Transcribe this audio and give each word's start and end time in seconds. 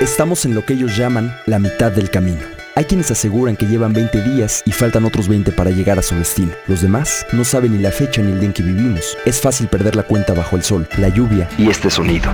Estamos 0.00 0.44
en 0.44 0.54
lo 0.54 0.62
que 0.62 0.74
ellos 0.74 0.94
llaman 0.94 1.34
la 1.46 1.58
mitad 1.58 1.90
del 1.90 2.10
camino. 2.10 2.42
Hay 2.74 2.84
quienes 2.84 3.10
aseguran 3.10 3.56
que 3.56 3.64
llevan 3.64 3.94
20 3.94 4.20
días 4.20 4.62
y 4.66 4.72
faltan 4.72 5.06
otros 5.06 5.26
20 5.26 5.52
para 5.52 5.70
llegar 5.70 5.98
a 5.98 6.02
su 6.02 6.14
destino. 6.14 6.52
Los 6.66 6.82
demás 6.82 7.24
no 7.32 7.44
saben 7.44 7.74
ni 7.74 7.82
la 7.82 7.90
fecha 7.90 8.20
ni 8.20 8.32
el 8.32 8.38
día 8.38 8.48
en 8.48 8.52
que 8.52 8.62
vivimos. 8.62 9.16
Es 9.24 9.40
fácil 9.40 9.68
perder 9.68 9.96
la 9.96 10.02
cuenta 10.02 10.34
bajo 10.34 10.54
el 10.56 10.62
sol, 10.62 10.86
la 10.98 11.08
lluvia 11.08 11.48
y 11.56 11.70
este 11.70 11.88
sonido. 11.88 12.30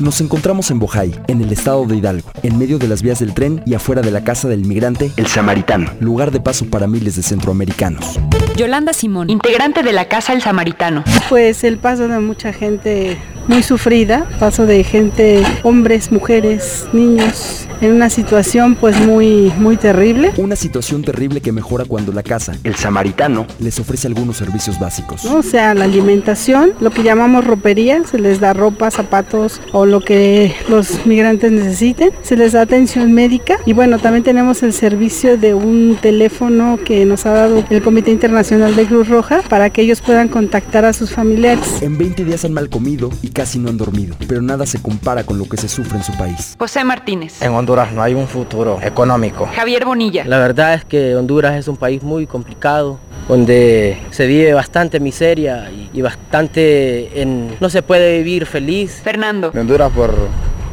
Nos 0.00 0.20
encontramos 0.20 0.70
en 0.72 0.80
Bojay, 0.80 1.14
en 1.28 1.40
el 1.40 1.52
estado 1.52 1.86
de 1.86 1.96
Hidalgo, 1.96 2.28
en 2.42 2.58
medio 2.58 2.78
de 2.78 2.88
las 2.88 3.00
vías 3.00 3.20
del 3.20 3.32
tren 3.32 3.62
y 3.64 3.74
afuera 3.74 4.02
de 4.02 4.10
la 4.10 4.24
casa 4.24 4.48
del 4.48 4.64
migrante 4.64 5.12
El 5.16 5.28
Samaritano, 5.28 5.88
lugar 6.00 6.32
de 6.32 6.40
paso 6.40 6.66
para 6.66 6.88
miles 6.88 7.14
de 7.14 7.22
centroamericanos. 7.22 8.18
Yolanda 8.56 8.92
Simón, 8.92 9.30
integrante 9.30 9.82
de 9.82 9.92
la 9.92 10.08
Casa 10.08 10.32
El 10.32 10.42
Samaritano. 10.42 11.04
Pues 11.28 11.62
el 11.62 11.78
paso 11.78 12.08
de 12.08 12.18
mucha 12.18 12.52
gente 12.52 13.18
muy 13.46 13.62
sufrida, 13.62 14.26
paso 14.40 14.66
de 14.66 14.82
gente, 14.82 15.44
hombres, 15.62 16.10
mujeres, 16.10 16.86
niños, 16.92 17.68
en 17.84 17.92
una 17.92 18.10
situación 18.10 18.74
pues 18.74 18.98
muy, 19.00 19.52
muy 19.58 19.76
terrible. 19.76 20.32
Una 20.36 20.56
situación 20.56 21.02
terrible 21.02 21.40
que 21.40 21.52
mejora 21.52 21.84
cuando 21.84 22.12
la 22.12 22.22
casa, 22.22 22.56
el 22.64 22.74
samaritano, 22.74 23.46
les 23.58 23.78
ofrece 23.78 24.06
algunos 24.06 24.36
servicios 24.36 24.78
básicos. 24.78 25.24
O 25.26 25.42
sea, 25.42 25.74
la 25.74 25.84
alimentación, 25.84 26.72
lo 26.80 26.90
que 26.90 27.02
llamamos 27.02 27.46
ropería, 27.46 28.02
se 28.04 28.18
les 28.18 28.40
da 28.40 28.52
ropa, 28.52 28.90
zapatos 28.90 29.60
o 29.72 29.86
lo 29.86 30.00
que 30.00 30.54
los 30.68 31.04
migrantes 31.06 31.52
necesiten, 31.52 32.10
se 32.22 32.36
les 32.36 32.52
da 32.52 32.62
atención 32.62 33.12
médica 33.12 33.58
y 33.66 33.72
bueno, 33.72 33.98
también 33.98 34.24
tenemos 34.24 34.62
el 34.62 34.72
servicio 34.72 35.36
de 35.36 35.54
un 35.54 35.98
teléfono 36.00 36.78
que 36.84 37.04
nos 37.04 37.26
ha 37.26 37.32
dado 37.32 37.64
el 37.68 37.82
Comité 37.82 38.10
Internacional 38.10 38.74
de 38.76 38.86
Cruz 38.86 39.08
Roja 39.08 39.42
para 39.48 39.70
que 39.70 39.82
ellos 39.82 40.00
puedan 40.00 40.28
contactar 40.28 40.84
a 40.84 40.92
sus 40.92 41.12
familiares. 41.12 41.82
En 41.82 41.98
20 41.98 42.24
días 42.24 42.44
han 42.44 42.52
mal 42.52 42.70
comido 42.70 43.10
y 43.22 43.28
casi 43.28 43.58
no 43.58 43.68
han 43.68 43.76
dormido, 43.76 44.16
pero 44.26 44.40
nada 44.40 44.64
se 44.66 44.80
compara 44.80 45.24
con 45.24 45.38
lo 45.38 45.48
que 45.48 45.56
se 45.56 45.68
sufre 45.68 45.98
en 45.98 46.04
su 46.04 46.12
país. 46.16 46.54
José 46.58 46.84
Martínez. 46.84 47.42
En 47.42 47.52
Honduras 47.52 47.73
no 47.74 48.02
hay 48.02 48.14
un 48.14 48.28
futuro 48.28 48.78
económico. 48.82 49.48
Javier 49.54 49.84
Bonilla. 49.84 50.24
La 50.24 50.38
verdad 50.38 50.74
es 50.74 50.84
que 50.84 51.16
Honduras 51.16 51.54
es 51.56 51.68
un 51.68 51.76
país 51.76 52.02
muy 52.02 52.26
complicado, 52.26 52.98
donde 53.28 53.98
se 54.10 54.26
vive 54.26 54.52
bastante 54.54 55.00
miseria 55.00 55.70
y, 55.70 55.90
y 55.92 56.02
bastante 56.02 57.20
en... 57.20 57.56
no 57.60 57.68
se 57.68 57.82
puede 57.82 58.18
vivir 58.18 58.46
feliz. 58.46 59.00
Fernando. 59.02 59.50
En 59.52 59.60
Honduras 59.60 59.90
por 59.92 60.14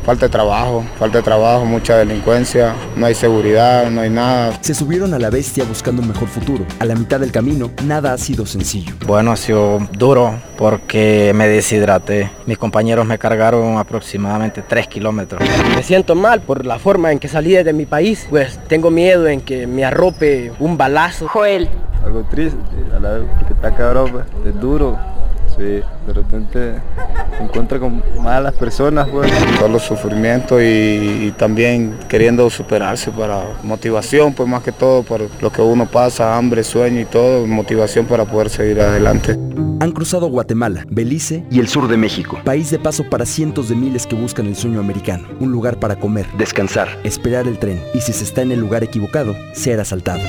falta 0.03 0.25
de 0.25 0.31
trabajo, 0.31 0.83
falta 0.97 1.19
de 1.19 1.23
trabajo, 1.23 1.66
mucha 1.66 1.97
delincuencia, 1.97 2.73
no 2.95 3.05
hay 3.05 3.13
seguridad, 3.16 3.89
no 3.89 4.02
hay 4.02 4.09
nada. 4.09 4.58
Se 4.61 4.73
subieron 4.73 5.13
a 5.13 5.19
la 5.19 5.30
bestia 5.30 5.63
buscando 5.63 6.02
un 6.02 6.08
mejor 6.08 6.27
futuro. 6.27 6.66
A 6.80 6.85
la 6.85 6.95
mitad 6.95 7.19
del 7.19 7.31
camino, 7.31 7.71
nada 7.85 8.13
ha 8.13 8.17
sido 8.17 8.45
sencillo. 8.45 8.93
Bueno, 9.05 9.31
ha 9.31 9.38
sido 9.38 9.80
duro 9.93 10.35
porque 10.58 11.31
me 11.35 11.47
deshidraté. 11.47 12.31
Mis 12.45 12.58
compañeros 12.58 13.05
me 13.05 13.17
cargaron 13.17 13.77
aproximadamente 13.77 14.63
3 14.67 14.88
kilómetros. 14.88 15.41
Me 15.75 15.83
siento 15.83 16.15
mal 16.15 16.41
por 16.41 16.65
la 16.65 16.80
forma 16.80 17.11
en 17.11 17.19
que 17.19 17.27
salí 17.27 17.52
de 17.52 17.73
mi 17.73 17.86
país, 17.86 18.27
pues 18.30 18.59
tengo 18.67 18.89
miedo 18.89 19.27
en 19.27 19.41
que 19.41 19.67
me 19.67 19.83
arrope 19.83 20.53
un 20.59 20.77
balazo. 20.77 21.27
Joel. 21.27 21.69
Algo 22.05 22.23
triste, 22.23 22.58
a 22.95 22.99
la 22.99 23.11
vez, 23.11 23.27
porque 23.38 23.53
está 23.53 23.75
cabrón, 23.75 24.11
pues, 24.11 24.25
es 24.45 24.59
duro. 24.59 24.97
Sí, 25.57 25.81
de 26.07 26.13
repente 26.13 26.75
se 27.38 27.44
encuentra 27.44 27.80
con 27.80 28.03
malas 28.21 28.53
personas, 28.53 29.07
pues. 29.09 29.31
Solo 29.59 29.80
sufrimiento 29.80 30.61
y, 30.61 30.66
y, 30.66 31.33
también 31.38 31.97
queriendo 32.08 32.49
superarse 32.49 33.11
para 33.11 33.43
motivación, 33.63 34.33
pues 34.33 34.47
más 34.47 34.63
que 34.63 34.71
todo 34.71 35.03
por 35.03 35.21
lo 35.41 35.52
que 35.52 35.61
uno 35.61 35.85
pasa, 35.85 36.38
hambre, 36.38 36.63
sueño 36.63 37.02
y 37.02 37.05
todo, 37.05 37.45
motivación 37.45 38.05
para 38.05 38.25
poder 38.25 38.49
seguir 38.49 38.81
adelante. 38.81 39.38
Han 39.81 39.93
cruzado 39.93 40.27
Guatemala, 40.27 40.85
Belice 40.91 41.43
y 41.49 41.59
el 41.59 41.67
sur 41.67 41.87
de 41.87 41.97
México, 41.97 42.37
país 42.43 42.69
de 42.69 42.77
paso 42.77 43.03
para 43.09 43.25
cientos 43.25 43.67
de 43.67 43.73
miles 43.73 44.05
que 44.05 44.13
buscan 44.13 44.45
el 44.45 44.55
sueño 44.55 44.79
americano, 44.79 45.27
un 45.39 45.51
lugar 45.51 45.79
para 45.79 45.95
comer, 45.95 46.27
descansar, 46.37 46.99
esperar 47.03 47.47
el 47.47 47.57
tren 47.57 47.81
y 47.95 48.02
si 48.02 48.13
se 48.13 48.23
está 48.23 48.43
en 48.43 48.52
el 48.52 48.59
lugar 48.59 48.83
equivocado, 48.83 49.35
ser 49.53 49.80
asaltado. 49.80 50.21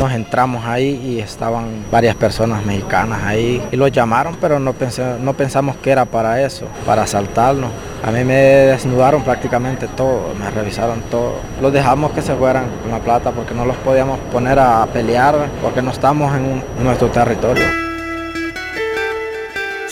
Nos 0.00 0.10
entramos 0.10 0.64
ahí 0.64 1.00
y 1.00 1.20
estaban 1.20 1.84
varias 1.92 2.16
personas 2.16 2.66
mexicanas 2.66 3.22
ahí 3.22 3.62
y 3.70 3.76
los 3.76 3.92
llamaron, 3.92 4.36
pero 4.40 4.58
no, 4.58 4.74
no 5.22 5.34
pensamos 5.34 5.76
que 5.76 5.90
era 5.92 6.04
para 6.04 6.42
eso, 6.42 6.66
para 6.84 7.02
asaltarnos. 7.02 7.70
A 8.02 8.10
mí 8.10 8.24
me 8.24 8.34
desnudaron 8.34 9.22
prácticamente 9.22 9.86
todo, 9.86 10.34
me 10.40 10.50
revisaron 10.50 11.02
todo. 11.08 11.34
Los 11.62 11.72
dejamos 11.72 12.10
que 12.10 12.22
se 12.22 12.34
fueran 12.34 12.64
con 12.82 12.90
la 12.90 12.98
plata 12.98 13.30
porque 13.30 13.54
no 13.54 13.64
los 13.64 13.76
podíamos 13.76 14.18
poner 14.32 14.58
a 14.58 14.84
pelear 14.86 15.36
porque 15.62 15.82
no 15.82 15.92
estamos 15.92 16.34
en 16.34 16.64
nuestro 16.82 17.06
territorio. 17.10 17.87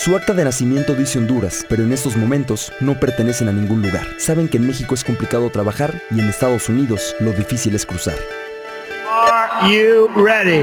Su 0.07 0.15
acta 0.15 0.33
de 0.33 0.45
nacimiento 0.45 0.95
dice 0.95 1.19
Honduras, 1.19 1.67
pero 1.69 1.83
en 1.83 1.93
estos 1.93 2.17
momentos 2.17 2.73
no 2.79 2.95
pertenecen 2.95 3.49
a 3.49 3.53
ningún 3.53 3.83
lugar. 3.83 4.07
Saben 4.19 4.47
que 4.47 4.57
en 4.57 4.65
México 4.65 4.95
es 4.95 5.03
complicado 5.03 5.51
trabajar 5.51 6.01
y 6.13 6.21
en 6.21 6.29
Estados 6.29 6.69
Unidos 6.69 7.17
lo 7.19 7.33
difícil 7.33 7.75
es 7.75 7.85
cruzar. 7.85 8.15
Are 9.11 9.69
you 9.69 10.09
ready? 10.15 10.63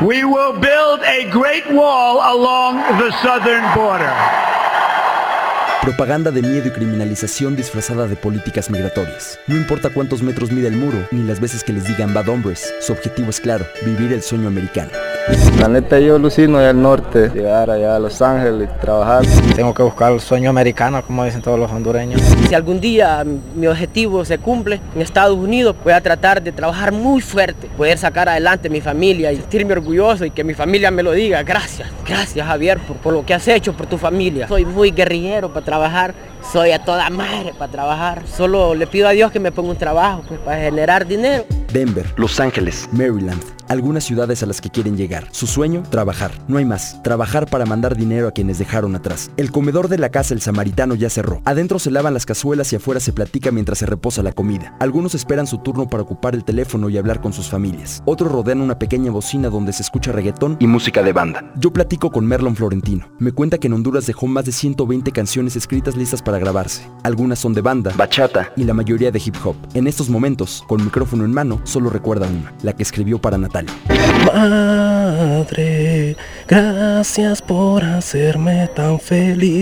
We 0.00 0.24
will 0.24 0.58
build 0.58 1.02
a 1.02 1.30
great 1.30 1.70
wall 1.70 2.22
along 2.22 2.78
the 2.98 3.12
southern 3.20 3.64
border. 3.74 4.14
Propaganda 5.84 6.30
de 6.30 6.40
miedo 6.40 6.68
y 6.68 6.70
criminalización 6.70 7.56
disfrazada 7.56 8.06
de 8.06 8.16
políticas 8.16 8.70
migratorias. 8.70 9.38
No 9.46 9.54
importa 9.54 9.90
cuántos 9.90 10.22
metros 10.22 10.50
mide 10.50 10.68
el 10.68 10.76
muro, 10.76 10.96
ni 11.10 11.22
las 11.22 11.40
veces 11.40 11.62
que 11.62 11.74
les 11.74 11.86
digan 11.86 12.14
bad 12.14 12.26
hombres, 12.30 12.72
su 12.80 12.94
objetivo 12.94 13.28
es 13.28 13.38
claro, 13.38 13.66
vivir 13.84 14.10
el 14.14 14.22
sueño 14.22 14.48
americano. 14.48 14.92
La 15.58 15.68
neta 15.68 15.98
yo 15.98 16.16
alucino 16.16 16.58
allá 16.58 16.70
al 16.70 16.82
norte, 16.82 17.30
llegar 17.32 17.70
allá 17.70 17.96
a 17.96 17.98
Los 17.98 18.20
Ángeles 18.20 18.68
y 18.68 18.80
trabajar. 18.80 19.24
Tengo 19.56 19.72
que 19.72 19.82
buscar 19.82 20.12
el 20.12 20.20
sueño 20.20 20.50
americano, 20.50 21.02
como 21.02 21.24
dicen 21.24 21.40
todos 21.40 21.58
los 21.58 21.70
hondureños. 21.70 22.20
Si 22.46 22.54
algún 22.54 22.78
día 22.78 23.24
mi 23.54 23.66
objetivo 23.66 24.26
se 24.26 24.36
cumple 24.36 24.80
en 24.94 25.00
Estados 25.00 25.38
Unidos, 25.38 25.76
voy 25.82 25.94
a 25.94 26.02
tratar 26.02 26.42
de 26.42 26.52
trabajar 26.52 26.92
muy 26.92 27.22
fuerte, 27.22 27.68
poder 27.74 27.96
sacar 27.96 28.28
adelante 28.28 28.68
mi 28.68 28.82
familia 28.82 29.32
y 29.32 29.36
sentirme 29.36 29.72
orgulloso 29.72 30.26
y 30.26 30.30
que 30.30 30.44
mi 30.44 30.52
familia 30.52 30.90
me 30.90 31.02
lo 31.02 31.12
diga. 31.12 31.42
Gracias, 31.42 31.88
gracias 32.06 32.46
Javier 32.46 32.78
por, 32.80 32.96
por 32.98 33.14
lo 33.14 33.24
que 33.24 33.32
has 33.32 33.48
hecho 33.48 33.72
por 33.72 33.86
tu 33.86 33.96
familia. 33.96 34.46
Soy 34.46 34.66
muy 34.66 34.90
guerrillero 34.90 35.54
para 35.54 35.64
trabajar, 35.64 36.14
soy 36.52 36.72
a 36.72 36.84
toda 36.84 37.08
madre 37.08 37.52
para 37.58 37.72
trabajar. 37.72 38.22
Solo 38.26 38.74
le 38.74 38.86
pido 38.86 39.08
a 39.08 39.12
Dios 39.12 39.32
que 39.32 39.40
me 39.40 39.52
ponga 39.52 39.70
un 39.70 39.78
trabajo 39.78 40.22
pues, 40.28 40.38
para 40.40 40.58
generar 40.60 41.06
dinero. 41.06 41.46
Denver, 41.72 42.06
Los 42.16 42.38
Ángeles, 42.38 42.88
Maryland, 42.92 43.42
algunas 43.68 44.04
ciudades 44.04 44.42
a 44.42 44.46
las 44.46 44.60
que 44.60 44.70
quieren 44.70 44.96
llegar. 44.96 45.28
Su 45.32 45.46
sueño, 45.46 45.82
trabajar. 45.90 46.32
No 46.48 46.58
hay 46.58 46.64
más. 46.64 47.02
Trabajar 47.02 47.46
para 47.48 47.66
mandar 47.66 47.96
dinero 47.96 48.28
a 48.28 48.32
quienes 48.32 48.58
dejaron 48.58 48.94
atrás. 48.94 49.30
El 49.36 49.50
comedor 49.50 49.88
de 49.88 49.98
la 49.98 50.10
casa 50.10 50.34
El 50.34 50.40
Samaritano 50.40 50.94
ya 50.94 51.10
cerró. 51.10 51.40
Adentro 51.44 51.78
se 51.78 51.90
lavan 51.90 52.14
las 52.14 52.26
cazuelas 52.26 52.72
y 52.72 52.76
afuera 52.76 53.00
se 53.00 53.12
platica 53.12 53.50
mientras 53.50 53.78
se 53.78 53.86
reposa 53.86 54.22
la 54.22 54.32
comida. 54.32 54.76
Algunos 54.80 55.14
esperan 55.14 55.46
su 55.46 55.58
turno 55.58 55.88
para 55.88 56.02
ocupar 56.02 56.34
el 56.34 56.44
teléfono 56.44 56.88
y 56.88 56.98
hablar 56.98 57.20
con 57.20 57.32
sus 57.32 57.48
familias. 57.48 58.02
Otros 58.04 58.30
rodean 58.30 58.60
una 58.60 58.78
pequeña 58.78 59.10
bocina 59.10 59.48
donde 59.48 59.72
se 59.72 59.82
escucha 59.82 60.12
reggaetón 60.12 60.56
y 60.60 60.66
música 60.66 61.02
de 61.02 61.12
banda. 61.12 61.52
Yo 61.56 61.72
platico 61.72 62.10
con 62.10 62.26
Merlon 62.26 62.56
Florentino. 62.56 63.08
Me 63.18 63.32
cuenta 63.32 63.58
que 63.58 63.68
en 63.68 63.74
Honduras 63.74 64.06
dejó 64.06 64.26
más 64.26 64.44
de 64.44 64.52
120 64.52 65.10
canciones 65.12 65.56
escritas 65.56 65.96
listas 65.96 66.22
para 66.22 66.38
grabarse. 66.38 66.86
Algunas 67.02 67.38
son 67.38 67.54
de 67.54 67.60
banda, 67.60 67.92
bachata 67.96 68.52
y 68.56 68.64
la 68.64 68.74
mayoría 68.74 69.10
de 69.10 69.22
hip 69.24 69.36
hop. 69.44 69.56
En 69.74 69.86
estos 69.86 70.10
momentos, 70.10 70.64
con 70.68 70.84
micrófono 70.84 71.24
en 71.24 71.32
mano, 71.32 71.60
solo 71.64 71.90
recuerda 71.90 72.28
una, 72.28 72.52
la 72.62 72.74
que 72.74 72.82
escribió 72.82 73.20
para 73.20 73.38
Natalia. 73.38 73.53
Madre, 74.26 76.16
gracias 76.48 77.40
por 77.40 77.84
hacerme 77.84 78.68
tan 78.74 78.98
feliz. 78.98 79.54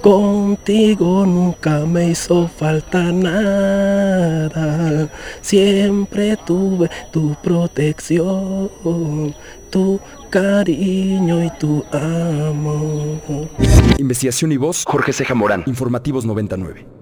Contigo 0.00 1.26
nunca 1.26 1.80
me 1.80 2.10
hizo 2.10 2.48
falta 2.48 3.12
nada. 3.12 4.60
Siempre 5.42 6.38
tuve 6.46 6.88
tu 7.12 7.36
protección, 7.42 8.70
tu 9.68 10.00
cariño 10.30 11.44
y 11.44 11.50
tu 11.58 11.84
amor. 11.92 13.50
Investigación 13.98 14.52
y 14.52 14.56
voz, 14.56 14.84
Jorge 14.86 15.12
Ceja 15.12 15.34
Morán. 15.34 15.64
Informativos 15.66 16.24
99. 16.24 16.99